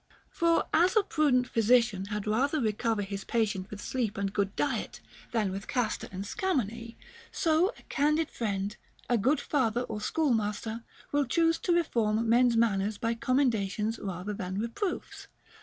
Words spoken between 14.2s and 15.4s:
than reproofs.